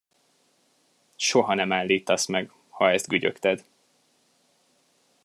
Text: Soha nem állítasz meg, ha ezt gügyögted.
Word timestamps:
Soha 1.17 1.53
nem 1.53 1.71
állítasz 1.71 2.25
meg, 2.25 2.51
ha 2.69 2.91
ezt 2.91 3.07
gügyögted. 3.07 3.65